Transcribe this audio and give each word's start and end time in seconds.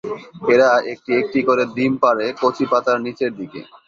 এরা 0.53 0.69
একটি 0.93 1.11
একটি 1.21 1.39
করে 1.47 1.63
ডিম 1.75 1.93
পাড়ে 2.03 2.25
কচি 2.41 2.65
পাতার 2.71 2.97
নিচের 3.05 3.31
দিকে। 3.39 3.59